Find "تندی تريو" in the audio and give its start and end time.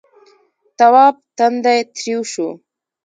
1.37-2.21